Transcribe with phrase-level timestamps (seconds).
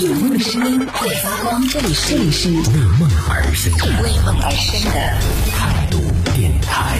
[0.00, 2.20] 有梦的声音会发光，这里是为
[2.98, 4.90] 梦而生的为梦而生的
[5.52, 5.98] 态度
[6.34, 6.98] 电台，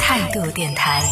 [0.00, 1.04] 态度电台，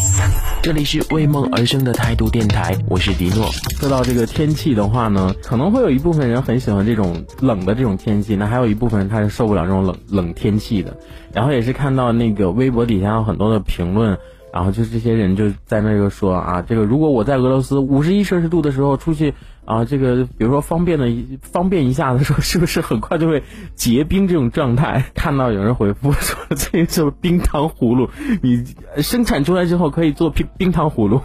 [0.60, 3.48] 这里是为梦而生的态度电台，我是迪诺。
[3.78, 10.96] 说到这个天气的话呢，可能会有一部分人很喜欢这种冷的这种天气，那还有一部分人他是受不了这种冷冷天气的。
[11.32, 14.18] 然后也是看到那个微博底下有很多的评论。
[14.52, 21.06] 然后就是这些人就在那个说啊，这个如果我在俄罗斯五十一摄氏度的时候出去啊，这个比如说方便的
[21.42, 23.44] 方便一下的时候，是不是很快就会
[23.74, 25.04] 结冰这种状态？
[25.14, 28.10] 看到有人回复说这就是冰糖葫芦，
[28.42, 28.64] 你
[29.02, 31.20] 生产出来之后可以做冰冰糖葫芦，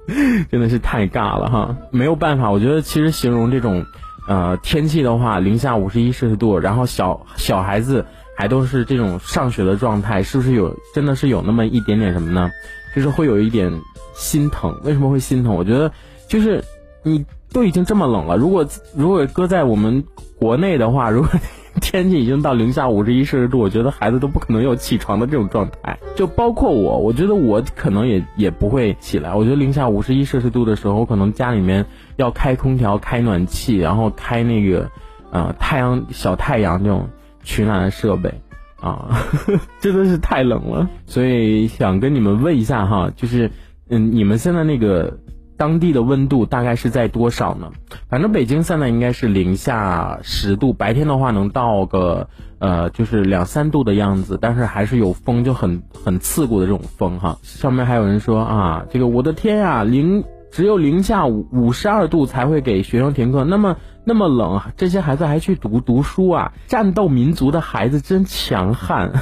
[0.50, 1.76] 真的是太尬了哈！
[1.90, 3.84] 没有办法，我觉得其实形容这种
[4.26, 8.06] 呃天气的话，零下五十一摄氏度，然后小小孩子。
[8.40, 12.50] 还都是这种上学的状态，是不是有真的是有那么一点点什么呢？
[12.96, 13.70] 就是会有一点
[14.14, 14.74] 心疼。
[14.82, 15.54] 为什么会心疼？
[15.54, 15.92] 我觉得
[16.26, 16.64] 就是
[17.02, 18.66] 你都已经这么冷了，如果
[18.96, 20.02] 如果搁在我们
[20.38, 21.28] 国内的话，如果
[21.82, 25.98] 天气已经到零下五十一摄氏度，我觉得孩子都不可能有起床的这种状态。
[26.16, 29.34] 就包括我，我觉得我可能也也不会起来。
[29.34, 31.84] 我觉得零下五十一摄氏度的时候，我可能家里面
[32.16, 34.90] 要开空调、开暖气，然后开那个
[35.30, 37.06] 呃太阳小太阳这种。
[37.42, 38.32] 取暖的设备
[38.80, 39.24] 啊，
[39.80, 43.50] 真的是太冷了，所以想跟你们问一下哈，就是
[43.88, 45.18] 嗯，你们现在那个
[45.56, 47.70] 当地的温度大概是在多少呢？
[48.08, 57.38] 反正北京现在应该是零下十度，白天的话能到个呃就是两三度的样子，但是还是有风，就很很刺骨的这种风哈。
[57.42, 60.24] 上面还有人说啊，这个我的天呀，零。
[60.50, 66.52] 只有零下五五十二度才会给学生停课，那么那么冷，这些孩子还去读读书啊？
[66.66, 69.12] 战斗民族的孩子真强悍。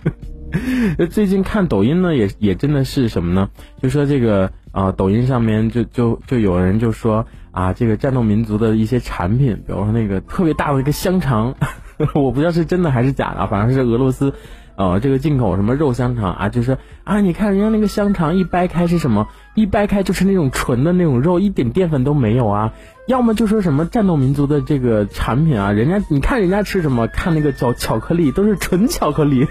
[1.10, 3.50] 最近看抖音呢，也也真的是什么呢？
[3.80, 11.54] 就说这个啊，抖音上面就就就有人就说啊，这个战斗民族的一些产品，比如说那个特别大的一个香肠，
[12.14, 14.34] 我不知道是真的还是假的，反正是俄罗斯。
[14.80, 19.28] 呃，这个进口什么肉香肠啊，就是啊，你看人家那个香肠一掰开是什么？
[19.54, 22.72] 一掰开就是那种纯的那种肉，一点淀粉都没有啊。
[23.06, 27.08] 要么就说什么战斗民族的这个产品啊，人家你看人家吃什么？
[27.08, 29.46] 看那个叫巧克力，都是纯巧克力。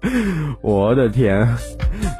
[0.60, 1.56] 我的天！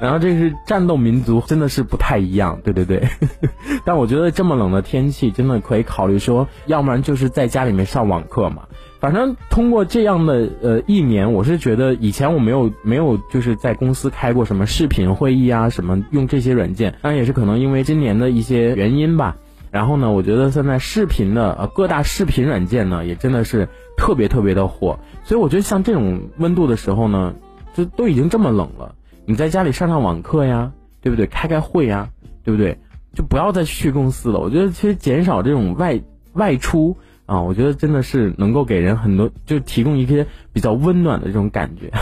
[0.00, 2.60] 然后这是战斗民族，真的是不太一样。
[2.64, 3.06] 对对对。
[3.84, 8.62] 但我觉得这么冷的天气，真的可以考虑说，要不然就是在家里面上网课嘛。
[9.00, 19.36] 反正通过这样的呃一年，我是觉得以前我没有没有就是在公司开过什么视频会议啊，什么用这些软件，当然也是可能因为今年的一些原因吧。
[19.70, 24.98] 然后呢，我觉得现在视频的呃各大视频软件呢，也真的是特别特别的火。
[25.22, 27.34] 所以我觉得像这种温度的时候呢，
[27.74, 28.94] 就都已经这么冷了，
[29.26, 31.26] 你在家里上上网课呀，对不对？
[31.26, 32.10] 开开会呀，
[32.42, 32.78] 对不对？
[33.14, 34.40] 就不要再去公司了。
[34.40, 36.00] 我觉得其实减少这种外
[36.32, 36.96] 外出。
[37.26, 41.92] 啊，我觉得真的是能够给人很多，就提供一些比较温暖的这种感觉。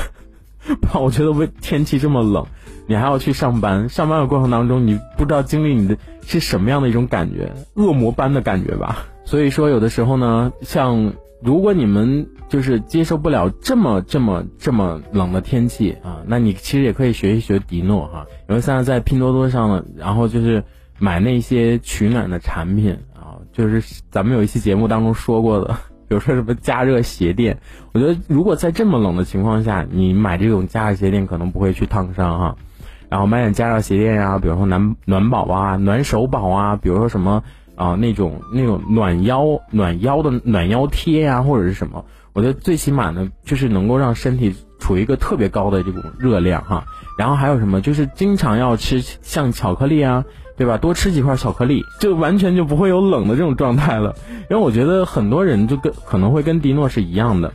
[0.80, 2.46] 不，我觉得温天气这么冷，
[2.86, 9.06] 你还要去上班，上班的过程当中，你不知道经历你的是什么样的一种感觉，恶魔般的感觉吧。
[9.24, 11.12] 所以说，有的时候呢，像
[11.42, 20.64] 如果你们就是接受不了这么这么这么冷的天气啊，那你其实也可以学一学迪诺哈，因为现在在拼多多上呢，然后就是
[20.98, 23.36] 买那些取暖的产品啊。
[23.52, 25.76] 就是咱们有一期节目当中说过的，
[26.08, 27.58] 比如说什么加热鞋垫，
[27.92, 32.56] 我觉得如果在这么冷的情况下，你买这种加热鞋垫可能不会去烫伤哈。
[33.10, 37.42] 然后买点加热鞋垫呀，比如说暖暖宝啊、暖手宝啊，比如说什么
[37.74, 46.84] 啊那种那种暖腰暖腰的暖腰贴呀，或者是什么，我觉得最起码呢，就是能够让身体处于一个特别高的这种热量哈。
[47.18, 50.24] 然后还有什么，就是经常要吃像巧克力啊。
[50.58, 50.76] 对吧？
[50.76, 54.16] 多吃几块巧克力，就完全就不会有冷的这种状态了。
[54.50, 57.52] 因为我觉得很多人就跟可能会跟迪诺是一样的，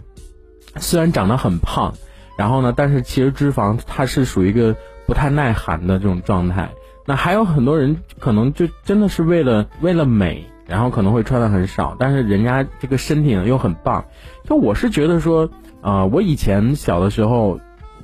[0.78, 1.94] 虽然长得很胖，
[2.38, 4.74] 然后呢，但是其实脂肪它是属于一个
[5.06, 6.70] 不太耐寒的这种状态。
[7.06, 14.06] 那还有很多人可能就真的是为了为了美，然后可能会穿的很少，但是人家这个身体呢又很棒。
[14.46, 15.50] 就我是觉得说，
[15.82, 17.60] 啊，我以前小的时候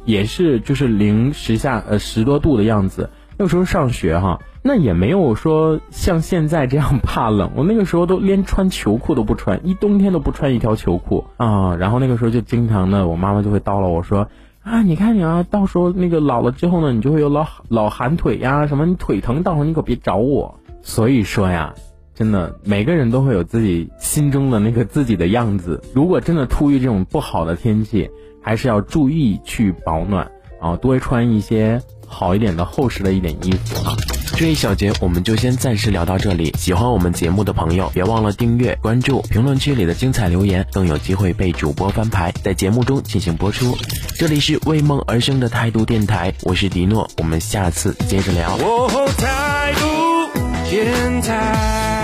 [0.05, 4.39] 也是就是零十下呃十多度的样子，那个时候上学哈。
[4.61, 11.77] 那也没有说像现在这样怕冷，我那个时候都连穿球裤都不穿，一冬天都不穿一条球裤啊。
[11.77, 14.27] 然后那个时候就经常的，我妈妈就会叨唠我说
[14.61, 20.59] 啊，你看你啊，到时候那个老了之后呢，你就会有老老寒腿呀，什么你腿疼，到时候你可别找我。
[20.81, 21.73] 所以说呀，
[22.13, 25.81] 真的每个人都会有自己心中的那个自己的样子。
[25.93, 28.09] 如果真的突遇这种不好的天气，
[28.49, 33.95] 还是要注意去保暖啊，多穿一些好一点的厚实的一点衣服啊。
[34.37, 36.51] 这一小节我们就先暂时聊到这里。
[36.57, 43.77] 喜欢我们节目的朋友，别忘了订阅、关注，评论区里的精彩留言更有机会被主播翻牌，在节目中进行播出。
[44.17, 48.57] 这里是为梦而生的态度电台，我是迪诺，我们下次接着聊。
[49.15, 49.87] 态度
[50.71, 51.98] 电台。